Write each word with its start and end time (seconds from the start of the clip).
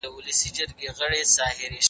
هیلوالهګله 0.03 1.69